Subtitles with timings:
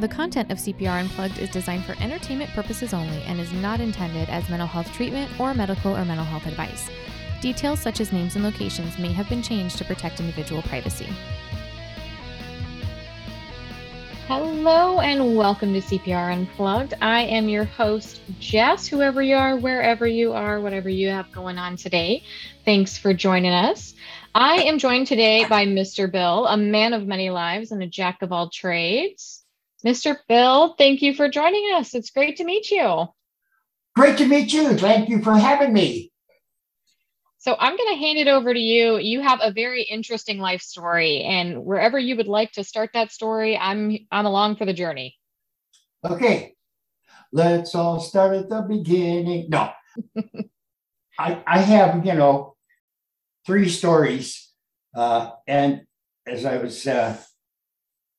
[0.00, 4.28] The content of CPR Unplugged is designed for entertainment purposes only and is not intended
[4.28, 6.90] as mental health treatment or medical or mental health advice.
[7.40, 11.06] Details such as names and locations may have been changed to protect individual privacy.
[14.26, 16.94] Hello and welcome to CPR Unplugged.
[17.00, 21.56] I am your host, Jess, whoever you are, wherever you are, whatever you have going
[21.56, 22.24] on today.
[22.64, 23.94] Thanks for joining us.
[24.34, 26.10] I am joined today by Mr.
[26.10, 29.43] Bill, a man of many lives and a jack of all trades.
[29.84, 30.16] Mr.
[30.28, 31.94] Bill, thank you for joining us.
[31.94, 33.06] It's great to meet you.
[33.94, 34.76] Great to meet you.
[34.76, 36.10] Thank you for having me.
[37.38, 38.96] So I'm going to hand it over to you.
[38.96, 43.12] You have a very interesting life story, and wherever you would like to start that
[43.12, 45.18] story, I'm I'm along for the journey.
[46.02, 46.54] Okay,
[47.32, 49.50] let's all start at the beginning.
[49.50, 49.70] No,
[51.18, 52.56] I I have you know
[53.46, 54.50] three stories,
[54.96, 55.82] uh, and
[56.26, 57.18] as I was uh,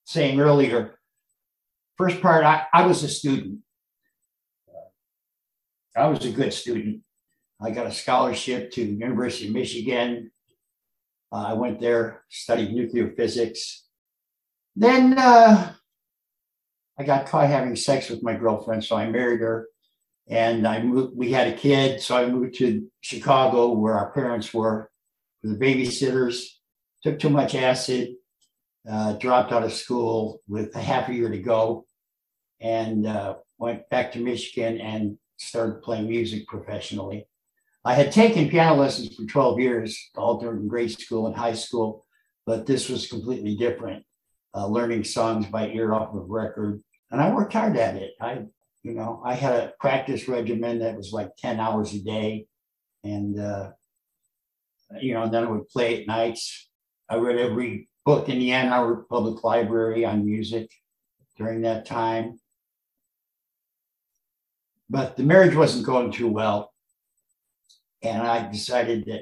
[0.04, 1.00] saying earlier,
[1.98, 3.60] First part, I, I was a student.
[5.96, 7.02] I was a good student.
[7.62, 10.32] I got a scholarship to University of Michigan.
[11.32, 13.86] Uh, I went there, studied nuclear physics.
[14.76, 15.72] Then uh,
[17.00, 19.68] I got caught having sex with my girlfriend, so I married her,
[20.28, 21.16] and I moved.
[21.16, 24.92] We had a kid, so I moved to Chicago, where our parents were,
[25.42, 26.46] for the babysitters.
[27.04, 28.16] Took too much acid,
[28.90, 31.86] uh, dropped out of school with a half a year to go,
[32.60, 37.28] and uh, went back to Michigan and started playing music professionally.
[37.84, 42.06] I had taken piano lessons for 12 years, all during grade school and high school,
[42.46, 44.04] but this was completely different.
[44.56, 48.14] Uh, learning songs by ear off of record, and I worked hard at it.
[48.22, 48.46] I,
[48.84, 52.48] you know, I had a practice regimen that was like 10 hours a day,
[53.04, 53.72] and uh,
[55.02, 56.70] you know, then I would play at nights.
[57.10, 60.72] I read every book in the Ann Arbor Public Library on music
[61.38, 62.40] during that time.
[64.90, 66.72] But the marriage wasn't going too well.
[68.04, 69.22] And I decided that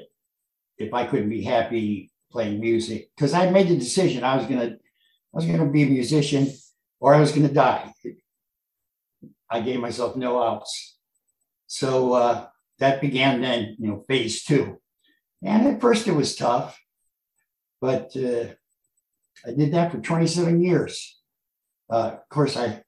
[0.76, 4.76] if I couldn't be happy playing music, because I made the decision I was gonna
[4.76, 6.52] I was gonna be a musician
[7.00, 7.90] or I was gonna die.
[9.48, 10.98] I gave myself no outs.
[11.66, 12.46] So uh,
[12.78, 14.78] that began then, you know, phase two.
[15.42, 16.78] And at first it was tough,
[17.80, 18.54] but uh,
[19.46, 21.20] I did that for 27 years.
[21.90, 22.82] Uh, of course, I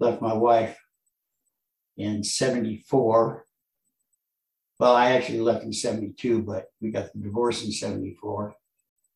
[0.00, 0.78] left my wife
[1.96, 3.46] in 74.
[4.80, 8.54] Well, I actually left in 72, but we got the divorce in 74.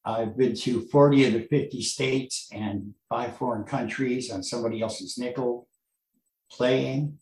[0.04, 5.18] I've been to 40 of the 50 states and five foreign countries on somebody else's
[5.18, 5.68] nickel
[6.50, 7.18] playing,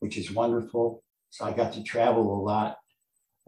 [0.00, 1.02] which is wonderful.
[1.30, 2.76] So I got to travel a lot.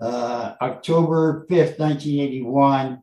[0.00, 3.02] Uh, October 5th, 1981,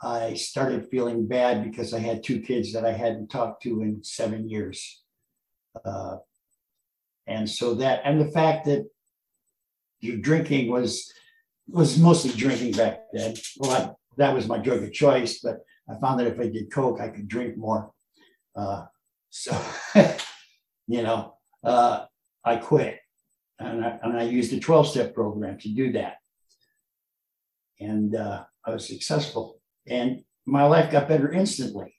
[0.00, 4.04] I started feeling bad because I had two kids that I hadn't talked to in
[4.04, 5.02] seven years.
[5.84, 6.16] Uh,
[7.26, 8.86] and so that, and the fact that
[10.00, 11.12] your drinking was
[11.68, 13.34] was mostly drinking back then.
[13.58, 16.72] Well, I, that was my drug of choice, but I found that if I did
[16.72, 17.92] coke, I could drink more.
[18.56, 18.86] Uh,
[19.30, 19.60] so,
[20.86, 22.06] you know, uh,
[22.44, 22.98] I quit,
[23.58, 26.16] and I, and I used a twelve step program to do that,
[27.78, 29.57] and uh, I was successful,
[29.90, 31.94] and my life got better instantly.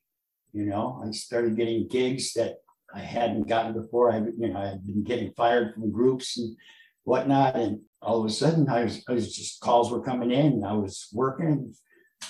[0.51, 2.55] You know, I started getting gigs that
[2.93, 4.11] I hadn't gotten before.
[4.11, 6.55] I, you know, I had been getting fired from groups and
[7.03, 10.63] whatnot, and all of a sudden, I was, I was just calls were coming in.
[10.63, 11.73] I was working,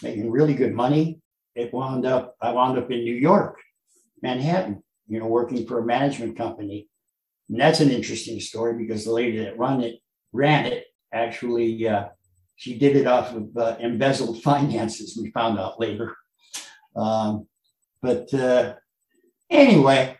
[0.03, 1.19] making really good money.
[1.55, 2.35] It wound up.
[2.41, 3.57] I wound up in New York,
[4.21, 4.83] Manhattan.
[5.07, 6.87] You know, working for a management company,
[7.49, 9.95] and that's an interesting story because the lady that run it
[10.33, 11.87] ran it actually.
[11.87, 12.09] Uh,
[12.59, 15.17] she did it off of uh, embezzled finances.
[15.17, 16.17] We found out later.
[16.93, 17.47] Um,
[18.01, 18.73] but uh,
[19.49, 20.17] anyway,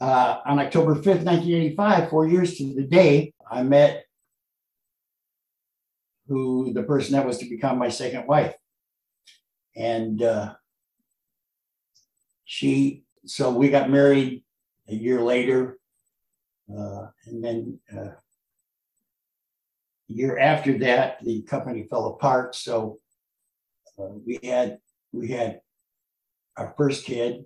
[0.00, 4.04] uh, on October 5th, 1985, four years to the day, I met
[6.28, 8.54] who the person that was to become my second wife.
[9.74, 10.54] And uh,
[12.44, 14.44] she, so we got married
[14.86, 15.78] a year later.
[16.72, 18.12] Uh, and then uh,
[20.08, 22.54] year after that, the company fell apart.
[22.54, 22.98] So
[23.98, 24.78] uh, we had
[25.12, 25.60] we had
[26.56, 27.44] our first kid,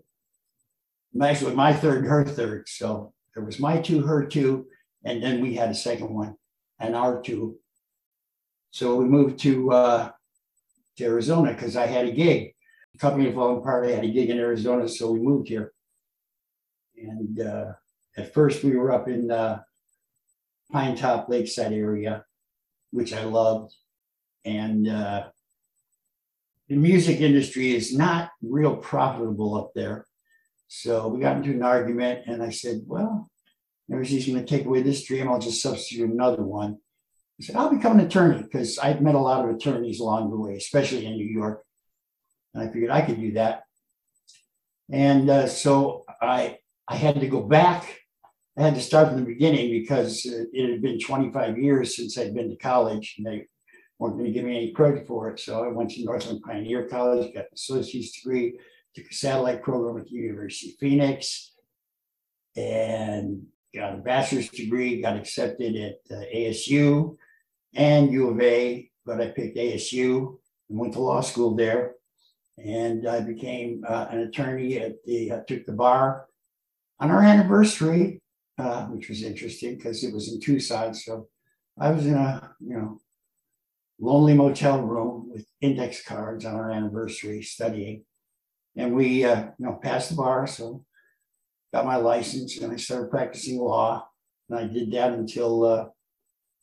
[1.21, 2.69] actually my third her third.
[2.69, 4.67] So there was my two, her two,
[5.05, 6.37] and then we had a second one
[6.79, 7.57] and our two.
[8.73, 10.11] So we moved to uh,
[10.97, 12.55] to Arizona because I had a gig.
[12.93, 13.87] The company falling apart.
[13.87, 15.73] I had a gig in Arizona, so we moved here.
[16.97, 17.73] And uh,
[18.17, 19.63] at first, we were up in the
[20.73, 22.25] Pinetop-Lakeside area,
[22.91, 23.75] which I loved.
[24.45, 25.29] And uh,
[26.69, 30.07] the music industry is not real profitable up there.
[30.69, 33.29] So we got into an argument, and I said, Well,
[33.91, 35.29] everybody's going to take away this dream.
[35.29, 36.79] I'll just substitute another one.
[37.41, 40.37] I said, I'll become an attorney because I've met a lot of attorneys along the
[40.37, 41.65] way, especially in New York.
[42.55, 43.63] And I figured I could do that.
[44.93, 48.00] And uh, so I, I had to go back.
[48.59, 52.35] I had to start from the beginning because it had been 25 years since I'd
[52.35, 53.47] been to college and they
[53.99, 55.39] weren't going to give me any credit for it.
[55.39, 58.59] So I went to Northland Pioneer College, got an associate's degree,
[58.95, 61.53] took a satellite program at the University of Phoenix,
[62.57, 67.17] and got a bachelor's degree, got accepted at uh, ASU
[67.75, 70.39] and U of A, but I picked ASU
[70.69, 71.95] and went to law school there.
[72.59, 76.27] And I became uh, an attorney at the, uh, took the bar
[76.99, 78.21] on our anniversary,
[78.61, 80.95] uh, which was interesting because it was in Tucson.
[80.95, 81.29] So
[81.79, 83.01] I was in a, you know,
[84.01, 88.05] lonely motel room with index cards on our anniversary studying.
[88.77, 90.47] And we, uh, you know, passed the bar.
[90.47, 90.85] So
[91.73, 94.09] got my license and I started practicing law.
[94.49, 95.87] And I did that until uh,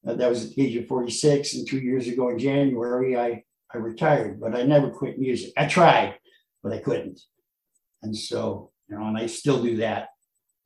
[0.04, 1.56] that was at the age of 46.
[1.56, 5.54] And two years ago in January, I, I retired, but I never quit music.
[5.58, 6.16] I tried,
[6.64, 7.20] but I couldn't.
[8.04, 10.10] And so, you know, and I still do that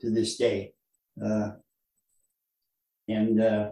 [0.01, 0.73] to this day.
[1.23, 1.51] Uh,
[3.07, 3.71] and uh,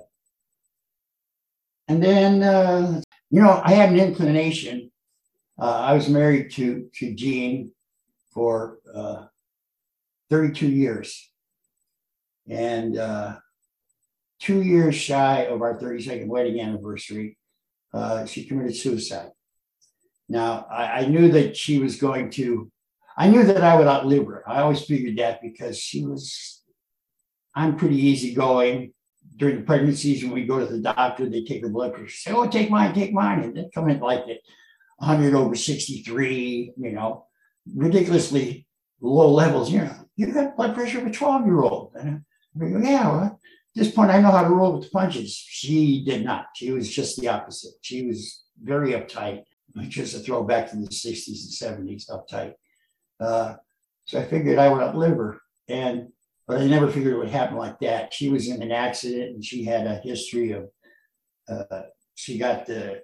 [1.87, 4.91] and then, uh, you know, I had an inclination.
[5.59, 7.71] Uh, I was married to to Jean
[8.31, 9.25] for uh,
[10.29, 11.31] 32 years.
[12.47, 13.37] And uh,
[14.39, 17.37] two years shy of our 32nd wedding anniversary,
[17.93, 19.31] uh, she committed suicide.
[20.27, 22.71] Now, I, I, knew that she was going to,
[23.17, 24.47] I knew that I would outlive her.
[24.47, 26.58] I always figured that because she was,
[27.59, 28.93] I'm pretty easygoing.
[29.35, 32.31] During the pregnancies, when we go to the doctor, they take her blood pressure, say,
[32.31, 33.41] oh, take mine, take mine.
[33.41, 34.39] And they come in like at
[34.97, 37.25] 100 over 63, you know,
[37.75, 38.65] ridiculously
[39.01, 39.71] low levels.
[39.71, 41.95] You know, you got blood pressure of a 12 year old.
[41.99, 42.21] And
[42.55, 43.37] I go, yeah, well, at
[43.75, 45.35] this point, I know how to roll with the punches.
[45.35, 46.47] She did not.
[46.55, 47.73] She was just the opposite.
[47.81, 49.43] She was very uptight,
[49.89, 52.53] just a throwback to the 60s and 70s, uptight.
[53.19, 53.55] Uh,
[54.05, 55.41] so I figured I would outlive her.
[55.67, 56.09] And
[56.49, 58.11] but I never figured it would happen like that.
[58.11, 60.67] She was in an accident and she had a history of,
[61.47, 61.83] uh,
[62.15, 63.03] she got the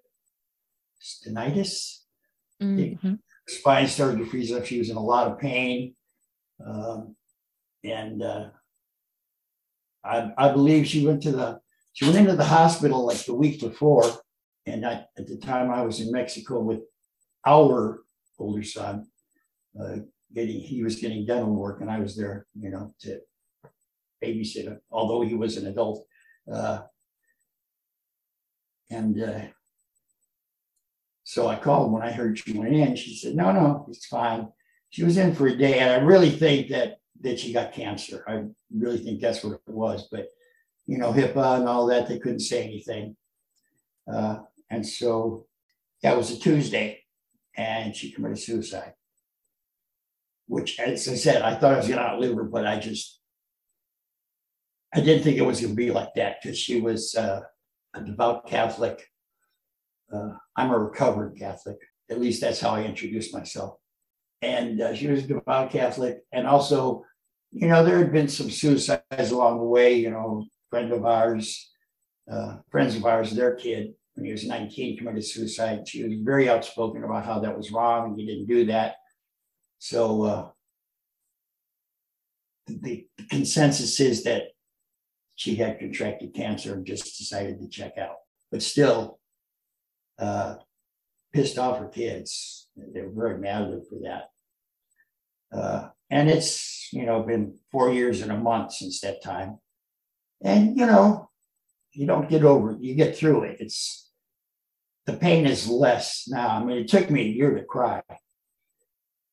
[1.00, 2.00] stenitis.
[2.60, 3.14] Mm-hmm.
[3.48, 4.66] Spine started to freeze up.
[4.66, 5.94] She was in a lot of pain.
[6.66, 7.16] Um,
[7.84, 8.48] and uh,
[10.04, 11.60] I, I believe she went to the
[11.94, 14.04] she went into the hospital like the week before,
[14.66, 16.82] and I, at the time I was in Mexico with
[17.46, 18.02] our
[18.38, 19.06] older son,
[19.80, 19.98] uh,
[20.34, 23.22] getting he was getting dental work, and I was there, you know, to
[24.24, 26.06] babysit him, although he was an adult.
[26.52, 26.82] Uh,
[28.90, 29.42] and uh,
[31.24, 32.96] so I called when I heard she went in.
[32.96, 34.50] She said, "No, no, it's fine."
[34.96, 38.24] she was in for a day, and I really think that that she got cancer.
[38.30, 40.08] I really think that's what it was.
[40.10, 40.30] But
[40.86, 43.18] you know, HIPAA and all that, they couldn't say anything.
[44.10, 44.38] Uh,
[44.70, 45.48] and so
[46.02, 47.04] that was a Tuesday,
[47.58, 48.94] and she committed suicide.
[50.48, 53.20] Which, as I said, I thought I was going to outlive her, but I just
[54.96, 57.42] I didn't think it was going to be like that because she was uh,
[57.94, 59.06] a devout Catholic.
[60.12, 61.78] Uh, I'm a recovered Catholic.
[62.10, 63.78] At least that's how I introduced myself
[64.46, 66.20] and uh, she was a devout Catholic.
[66.32, 67.04] And also,
[67.52, 69.96] you know, there had been some suicides along the way.
[69.96, 71.72] You know, friend of ours,
[72.32, 75.88] uh, friends of ours, their kid when he was 19 committed suicide.
[75.88, 78.96] She was very outspoken about how that was wrong and you didn't do that.
[79.80, 80.50] So uh,
[82.68, 84.44] the, the consensus is that
[85.36, 88.16] she had contracted cancer and just decided to check out.
[88.52, 89.20] But still,
[90.18, 90.56] uh,
[91.34, 92.70] pissed off her kids.
[92.78, 95.58] They were very mad at her for that.
[95.58, 99.60] Uh, and it's, you know, been four years and a month since that time.
[100.42, 101.30] And, you know,
[101.92, 103.58] you don't get over it, you get through it.
[103.60, 104.12] It's
[105.06, 106.50] the pain is less now.
[106.50, 108.02] I mean, it took me a year to cry.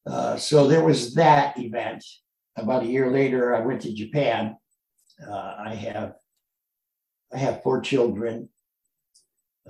[0.06, 2.04] Uh, so there was that event.
[2.56, 4.56] About a year later, I went to Japan.
[5.26, 6.14] Uh, I have
[7.34, 8.50] I have four children,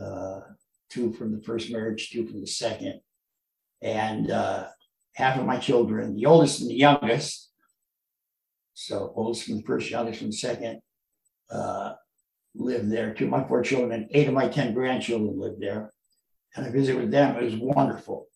[0.01, 0.41] uh,
[0.91, 3.01] two from the first marriage, two from the second,
[3.81, 4.67] and uh,
[5.15, 7.51] half of my children, the oldest and the youngest,
[8.75, 10.81] so oldest from the first, youngest from the second,
[11.51, 11.93] uh,
[12.55, 13.15] live there.
[13.15, 15.93] Two of my four children and eight of my 10 grandchildren live there.
[16.57, 17.37] And I visited with them.
[17.37, 18.27] It was wonderful.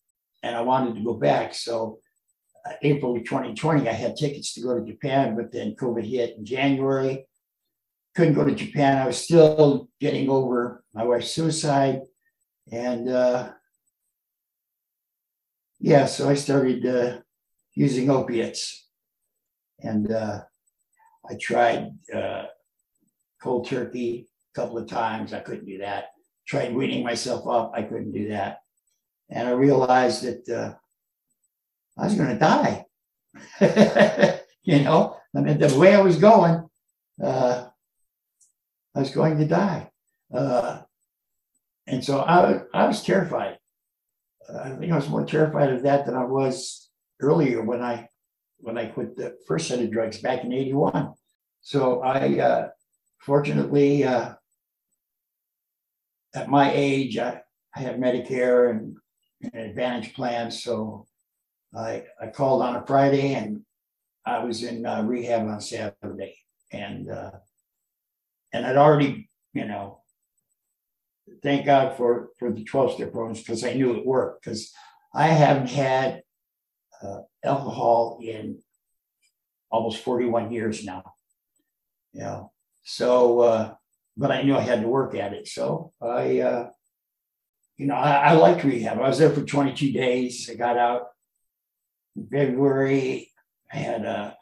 [0.43, 1.53] And I wanted to go back.
[1.53, 1.99] So
[2.81, 7.25] April 2020, I had tickets to go to Japan, but then COVID hit in January.
[8.15, 8.97] Couldn't go to Japan.
[8.97, 12.01] I was still getting over my wife's suicide.
[12.71, 13.51] And uh,
[15.79, 17.19] yeah, so I started uh,
[17.75, 18.87] using opiates,
[19.79, 20.41] and uh,
[21.29, 22.45] I tried uh,
[23.41, 25.33] cold turkey a couple of times.
[25.33, 26.05] I couldn't do that.
[26.47, 27.73] Tried weaning myself up.
[27.75, 28.59] I couldn't do that,
[29.29, 30.73] and I realized that uh,
[31.97, 32.85] I was going to die.
[34.63, 36.67] you know, I mean, the way I was going,
[37.23, 37.67] uh,
[38.95, 39.89] I was going to die.
[40.33, 40.81] Uh,
[41.87, 43.57] and so I, I was terrified.
[44.53, 46.89] I think I was more terrified of that than I was
[47.19, 48.07] earlier when I
[48.59, 51.13] when I quit the first set of drugs back in '81.
[51.61, 52.69] So I, uh,
[53.19, 54.33] fortunately, uh,
[56.33, 57.41] at my age, I,
[57.75, 58.97] I have Medicare and,
[59.41, 60.63] and Advantage plans.
[60.63, 61.07] So
[61.77, 63.61] I I called on a Friday and
[64.25, 66.35] I was in uh, rehab on Saturday,
[66.71, 67.31] and uh,
[68.51, 70.01] and I'd already, you know,
[71.41, 74.73] thank God for for the twelve step programs because I knew it worked because
[75.13, 76.23] I haven't had
[77.01, 78.59] uh, alcohol in
[79.71, 81.13] almost forty one years now,
[82.11, 82.51] you know.
[82.83, 83.73] So, uh,
[84.17, 86.39] but I knew I had to work at it, so I.
[86.39, 86.69] Uh,
[87.79, 88.97] you know, I, I liked rehab.
[88.97, 90.49] I was there for 22 days.
[90.51, 91.09] I got out
[92.31, 93.31] February.
[93.71, 94.37] I had a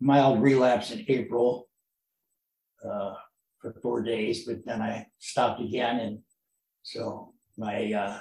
[0.00, 1.68] mild relapse in April
[2.84, 3.14] uh,
[3.60, 6.00] for four days, but then I stopped again.
[6.00, 6.18] And
[6.82, 8.20] so my uh,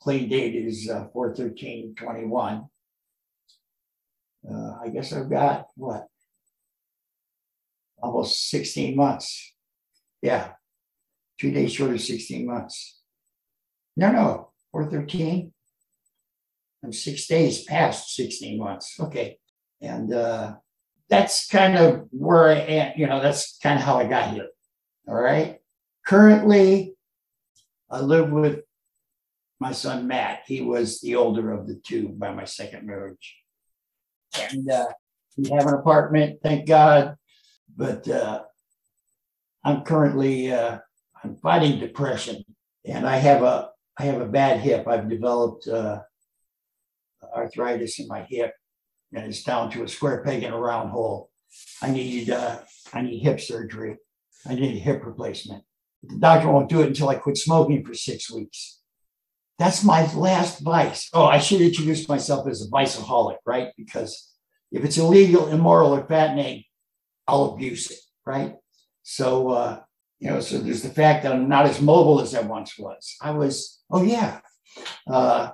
[0.00, 2.66] clean date is uh, 413 21.
[4.48, 6.06] Uh, I guess I've got what?
[8.02, 9.54] Almost 16 months.
[10.22, 10.52] Yeah,
[11.38, 13.00] two days short of 16 months.
[13.96, 15.52] No, no, 413.
[16.82, 18.98] I'm six days past 16 months.
[18.98, 19.38] Okay.
[19.80, 20.54] And uh,
[21.08, 22.92] that's kind of where I am.
[22.96, 24.48] You know, that's kind of how I got here.
[25.08, 25.58] All right.
[26.06, 26.94] Currently,
[27.90, 28.60] I live with
[29.58, 30.42] my son Matt.
[30.46, 33.36] He was the older of the two by my second marriage.
[34.38, 34.86] And uh,
[35.36, 37.16] we have an apartment, thank God.
[37.76, 38.42] But uh,
[39.64, 40.78] I'm currently uh,
[41.22, 42.44] I'm fighting depression,
[42.84, 44.88] and I have a I have a bad hip.
[44.88, 46.00] I've developed uh,
[47.34, 48.54] arthritis in my hip,
[49.12, 51.30] and it's down to a square peg in a round hole.
[51.82, 52.58] I need uh,
[52.92, 53.96] I need hip surgery.
[54.46, 55.64] I need a hip replacement.
[56.02, 58.80] The doctor won't do it until I quit smoking for six weeks.
[59.58, 61.10] That's my last vice.
[61.12, 63.68] Oh, I should introduce myself as a viceaholic, right?
[63.76, 64.32] Because
[64.72, 66.64] if it's illegal, immoral, or fattening,
[67.28, 68.54] I'll abuse it, right?
[69.02, 69.80] So, uh,
[70.18, 73.16] you know, so there's the fact that I'm not as mobile as I once was.
[73.20, 74.40] I was, oh yeah,
[75.10, 75.50] uh,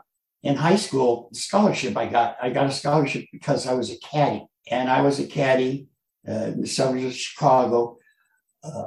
[0.47, 2.37] in high school scholarship I got.
[2.41, 5.89] I got a scholarship because I was a caddy, and I was a caddy
[6.29, 7.99] uh, in the suburbs of Chicago.
[8.63, 8.87] Uh,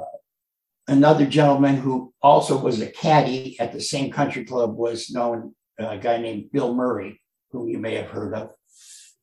[0.88, 5.90] another gentleman who also was a caddy at the same country club was known uh,
[5.90, 8.50] a guy named Bill Murray, whom you may have heard of.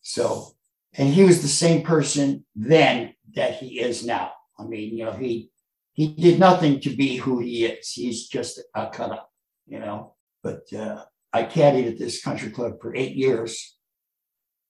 [0.01, 0.51] So,
[0.93, 4.31] and he was the same person then that he is now.
[4.59, 5.49] I mean, you know, he
[5.93, 7.91] he did nothing to be who he is.
[7.91, 9.31] He's just a cut up,
[9.65, 10.13] you know.
[10.43, 13.75] But uh, I caddied at this country club for eight years.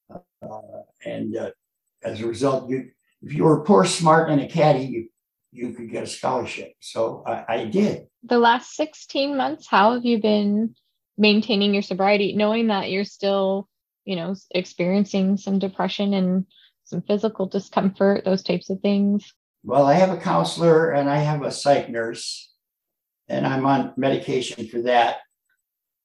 [0.10, 0.60] Uh,
[1.06, 1.52] and uh,
[2.04, 2.90] as a result, you
[3.22, 5.10] if you were poor, smart, and a caddy, you
[5.52, 6.74] you could get a scholarship.
[6.80, 8.08] So I, I did.
[8.24, 10.76] The last 16 months, how have you been
[11.18, 13.68] maintaining your sobriety, knowing that you're still,
[14.06, 16.46] you know, experiencing some depression and
[16.84, 19.34] some physical discomfort, those types of things?
[19.64, 22.52] Well, I have a counselor and I have a psych nurse,
[23.28, 25.18] and I'm on medication for that.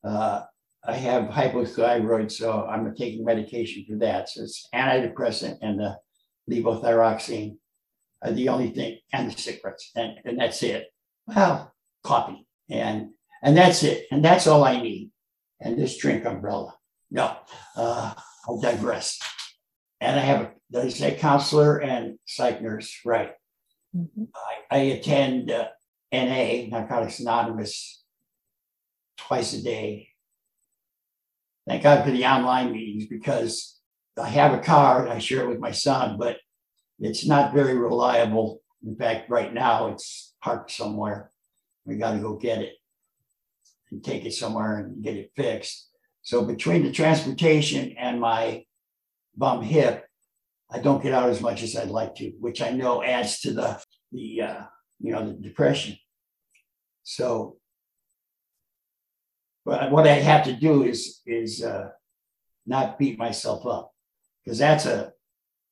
[0.05, 0.43] Uh,
[0.85, 4.29] I have hypothyroid, so I'm taking medication for that.
[4.29, 5.97] So it's antidepressant and the
[6.51, 7.57] levothyroxine
[8.23, 10.87] are the only thing, and the cigarettes, and, and that's it.
[11.27, 11.73] Well,
[12.05, 13.11] coffee, and
[13.43, 15.11] and that's it, and that's all I need.
[15.61, 16.75] And this drink umbrella.
[17.11, 17.37] No,
[17.77, 18.15] uh,
[18.47, 19.21] I'll digress.
[20.01, 23.33] And I have a a counselor and psych nurse, right?
[23.97, 24.25] Mm-hmm.
[24.71, 25.69] I, I, attend uh,
[26.13, 28.02] NA, Narcotics Anonymous,
[29.17, 30.09] twice a day.
[31.67, 33.79] Thank God for the online meetings because
[34.19, 36.39] I have a car and I share it with my son, but
[36.99, 38.63] it's not very reliable.
[38.85, 41.31] In fact, right now it's parked somewhere.
[41.85, 42.75] We got to go get it
[43.91, 45.89] and take it somewhere and get it fixed.
[46.23, 48.65] So between the transportation and my
[49.37, 50.07] bum hip,
[50.71, 53.53] I don't get out as much as I'd like to, which I know adds to
[53.53, 54.63] the the uh,
[55.01, 55.97] you know the depression.
[57.03, 57.57] So
[59.65, 61.91] but what I have to do is is uh,
[62.67, 63.93] not beat myself up
[64.45, 65.13] because that's a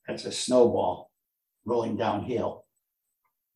[0.07, 1.11] that's a snowball
[1.65, 2.65] rolling downhill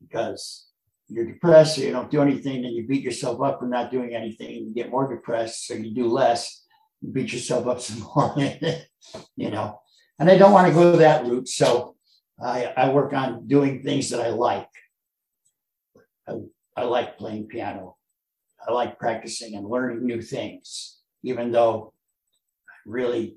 [0.00, 0.66] because
[1.08, 4.14] you're depressed, so you don't do anything, then you beat yourself up for not doing
[4.14, 6.64] anything, and you get more depressed, so you do less.
[7.00, 8.34] you beat yourself up some more,
[9.36, 9.80] you know.
[10.18, 11.48] And I don't want to go that route.
[11.48, 11.96] So
[12.42, 14.68] I, I work on doing things that I like.
[16.28, 16.34] I,
[16.76, 17.96] I like playing piano.
[18.66, 21.92] I like practicing and learning new things, even though
[22.68, 23.36] I really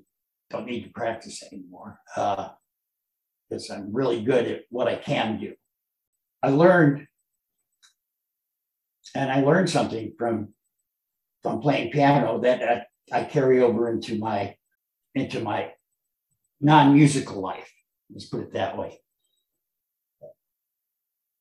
[0.50, 5.54] don't need to practice anymore because uh, I'm really good at what I can do.
[6.42, 7.06] I learned,
[9.14, 10.54] and I learned something from
[11.42, 14.56] from playing piano that I, I carry over into my
[15.14, 15.72] into my
[16.60, 17.70] non-musical life.
[18.10, 18.98] Let's put it that way.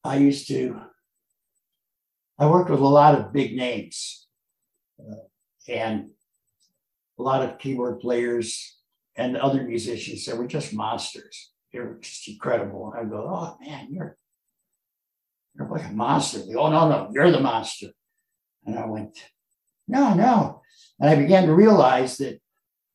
[0.04, 0.82] I used to.
[2.40, 4.28] I worked with a lot of big names,
[5.00, 5.16] uh,
[5.68, 6.10] and
[7.18, 8.78] a lot of keyboard players
[9.16, 11.52] and other musicians that were just monsters.
[11.74, 12.94] They were just incredible.
[12.96, 14.18] I go, oh man, you're
[15.56, 16.40] you're like a monster.
[16.40, 17.88] They go, oh no, no, you're the monster.
[18.66, 19.18] And I went,
[19.88, 20.62] no, no.
[21.00, 22.40] And I began to realize that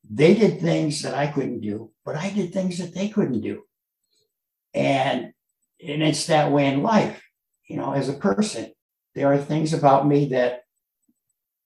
[0.09, 3.63] they did things that I couldn't do, but I did things that they couldn't do.
[4.73, 5.33] And
[5.85, 7.21] and it's that way in life,
[7.67, 8.71] you know, as a person.
[9.15, 10.63] There are things about me that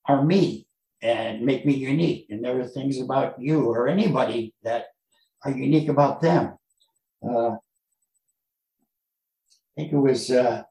[0.05, 0.67] are me
[1.01, 2.27] and make me unique.
[2.29, 4.87] And there are things about you or anybody that
[5.43, 6.57] are unique about them.
[7.23, 7.59] Uh, I
[9.75, 10.63] think it was uh,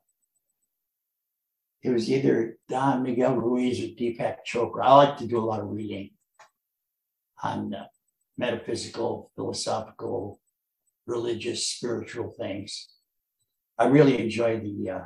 [1.83, 4.83] it was either Don Miguel Ruiz or Deepak Chopra.
[4.83, 6.11] I like to do a lot of reading
[7.43, 7.87] on uh,
[8.37, 10.41] metaphysical, philosophical,
[11.07, 12.89] religious, spiritual things.
[13.79, 15.05] I really enjoy the, uh,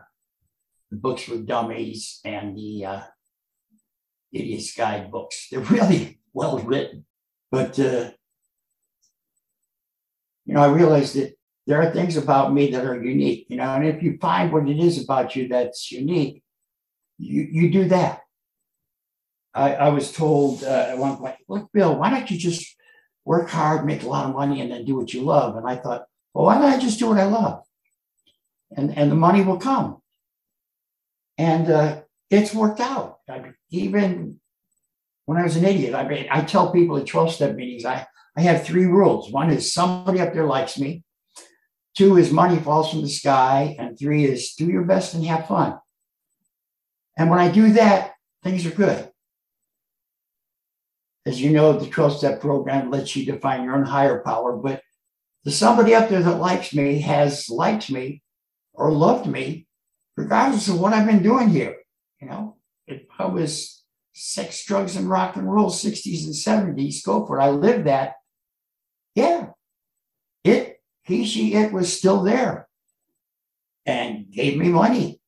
[0.90, 3.00] the books for dummies and the uh,
[4.32, 5.48] idiot's guide books.
[5.50, 7.06] They're really well written.
[7.50, 8.10] But, uh,
[10.44, 11.34] you know, I realized that
[11.66, 14.68] there are things about me that are unique, you know, and if you find what
[14.68, 16.42] it is about you that's unique,
[17.18, 18.20] you, you do that.
[19.52, 22.76] I, I was told uh, at one point, look, Bill, why don't you just
[23.24, 25.56] work hard, make a lot of money, and then do what you love?
[25.56, 27.62] And I thought, well, why don't I just do what I love?
[28.76, 30.00] And, and the money will come.
[31.40, 33.20] And uh, it's worked out.
[33.26, 34.38] I, even
[35.24, 38.06] when I was an idiot, I mean, I tell people at 12 step meetings, I,
[38.36, 39.32] I have three rules.
[39.32, 41.02] One is somebody up there likes me.
[41.96, 43.74] Two is money falls from the sky.
[43.78, 45.78] And three is do your best and have fun.
[47.16, 49.10] And when I do that, things are good.
[51.24, 54.82] As you know, the 12 step program lets you define your own higher power, but
[55.44, 58.22] the somebody up there that likes me has liked me
[58.74, 59.66] or loved me,
[60.16, 61.76] regardless of what I've been doing here.
[62.20, 67.26] You know, if I was sex, drugs, and rock and roll, 60s and 70s, go
[67.26, 67.42] for it.
[67.42, 68.14] I lived that.
[69.14, 69.48] Yeah.
[70.44, 72.68] It, he, she, it was still there
[73.86, 75.20] and gave me money.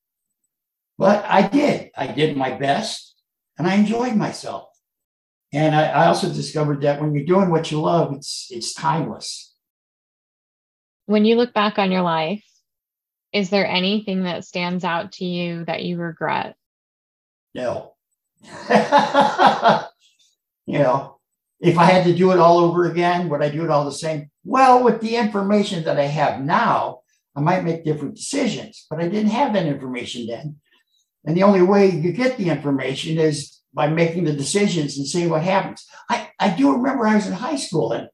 [0.99, 1.91] But I did.
[1.97, 3.17] I did my best
[3.59, 4.69] and I enjoyed myself.
[5.53, 9.55] And I, I also discovered that when you're doing what you love, it's it's timeless.
[11.07, 12.45] When you look back on your life,
[13.33, 16.57] is there anything that stands out to you that you regret?
[17.55, 17.95] No.
[20.67, 21.19] you know,
[21.61, 23.93] if I had to do it all over again, would I do it all the
[23.93, 24.31] same?
[24.45, 27.01] Well, with the information that I have now,
[27.35, 30.57] I might make different decisions, but I didn't have that information then.
[31.25, 35.31] And the only way you get the information is by making the decisions and seeing
[35.31, 35.87] what happens.
[36.11, 38.09] I, I do remember I was in high school and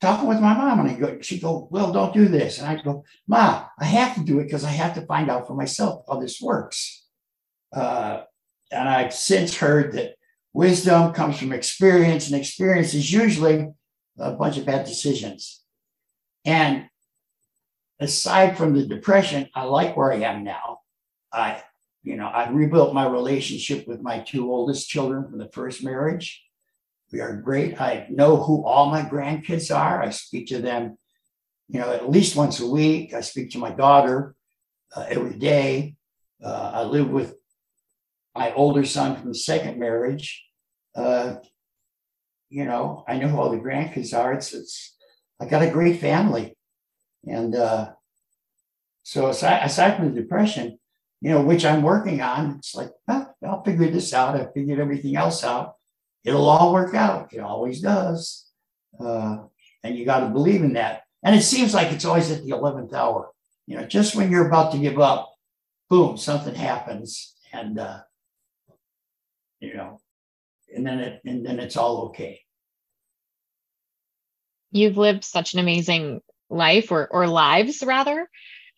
[0.00, 2.58] talking with my mom, and I go, she'd go, Well, don't do this.
[2.58, 5.46] And I go, Ma, I have to do it because I have to find out
[5.46, 7.04] for myself how this works.
[7.72, 8.22] Uh,
[8.70, 10.14] and I've since heard that
[10.52, 13.68] wisdom comes from experience, and experience is usually
[14.18, 15.62] a bunch of bad decisions.
[16.44, 16.88] And
[17.98, 20.80] aside from the depression, I like where I am now.
[21.32, 21.62] I,
[22.02, 26.42] you know, I rebuilt my relationship with my two oldest children from the first marriage.
[27.12, 27.80] We are great.
[27.80, 30.02] I know who all my grandkids are.
[30.02, 30.96] I speak to them,
[31.68, 33.14] you know, at least once a week.
[33.14, 34.34] I speak to my daughter
[34.94, 35.96] uh, every day.
[36.42, 37.34] Uh, I live with
[38.34, 40.44] my older son from the second marriage.
[40.94, 41.36] Uh,
[42.48, 44.32] you know, I know who all the grandkids are.
[44.32, 44.96] It's, it's
[45.40, 46.56] I got a great family.
[47.26, 47.92] And uh,
[49.02, 50.78] so aside, aside from the depression,
[51.20, 54.36] you know, which I'm working on, it's like, I'll figure this out.
[54.36, 55.74] I figured everything else out.
[56.24, 57.32] It'll all work out.
[57.32, 58.46] It always does.
[58.98, 59.44] Uh,
[59.82, 61.02] and you got to believe in that.
[61.22, 63.30] And it seems like it's always at the 11th hour.
[63.66, 65.34] You know, just when you're about to give up,
[65.88, 67.34] boom, something happens.
[67.52, 68.00] And, uh,
[69.60, 70.00] you know,
[70.74, 72.40] and then it, and then it's all okay.
[74.72, 78.28] You've lived such an amazing life or, or lives rather.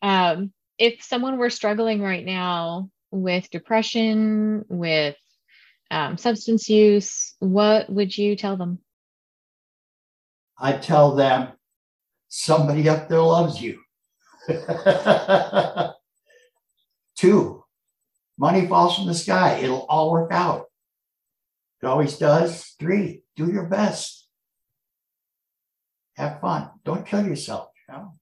[0.01, 5.17] Um, if someone were struggling right now with depression, with
[5.93, 8.79] um, substance use, what would you tell them?
[10.59, 11.49] I tell them
[12.29, 13.79] somebody up there loves you.
[17.17, 17.65] Two,
[18.39, 19.59] money falls from the sky.
[19.63, 20.65] It'll all work out.
[21.83, 22.75] It always does.
[22.79, 24.27] Three, do your best.
[26.17, 26.71] Have fun.
[26.85, 27.69] Don't kill yourself.
[27.89, 28.15] You know?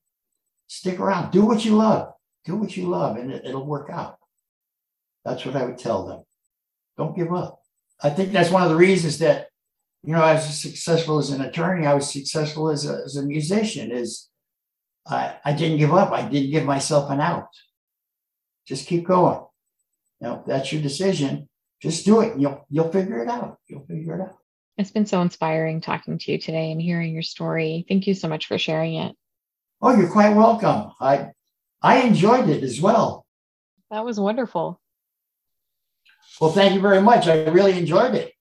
[0.67, 1.31] Stick around.
[1.31, 2.13] Do what you love.
[2.43, 4.17] Do what you love, and it, it'll work out.
[5.23, 6.23] That's what I would tell them.
[6.97, 7.60] Don't give up.
[8.03, 9.47] I think that's one of the reasons that,
[10.03, 11.85] you know, I was successful as an attorney.
[11.85, 13.91] I was successful as a, as a musician.
[13.91, 14.29] Is
[15.07, 16.11] I, I didn't give up.
[16.11, 17.49] I didn't give myself an out.
[18.67, 19.43] Just keep going.
[20.19, 21.47] You know, that's your decision.
[21.81, 22.39] Just do it.
[22.39, 23.57] You'll you'll figure it out.
[23.67, 24.37] You'll figure it out.
[24.77, 27.85] It's been so inspiring talking to you today and hearing your story.
[27.87, 29.15] Thank you so much for sharing it.
[29.81, 30.91] Oh, you're quite welcome.
[30.99, 31.29] I
[31.81, 33.25] I enjoyed it as well.
[33.91, 34.80] That was wonderful.
[36.39, 37.27] Well, thank you very much.
[37.27, 38.33] I really enjoyed it.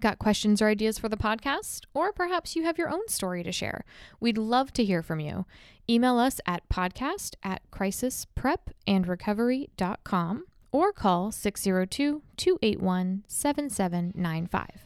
[0.00, 1.84] Got questions or ideas for the podcast?
[1.94, 3.86] Or perhaps you have your own story to share.
[4.20, 5.46] We'd love to hear from you.
[5.88, 14.85] Email us at podcast at crisisprepandrecovery.com or call 602 281 7795.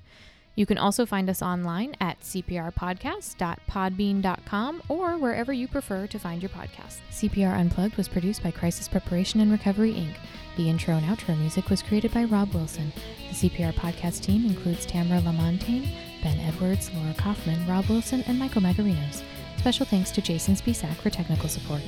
[0.61, 6.51] You can also find us online at cprpodcast.podbean.com or wherever you prefer to find your
[6.51, 6.99] podcast.
[7.11, 10.17] CPR Unplugged was produced by Crisis Preparation and Recovery, Inc.
[10.59, 12.93] The intro and outro music was created by Rob Wilson.
[13.31, 15.89] The CPR podcast team includes Tamara Lamontagne,
[16.23, 19.23] Ben Edwards, Laura Kaufman, Rob Wilson, and Michael Magarinos.
[19.57, 21.81] Special thanks to Jason Spisak for technical support.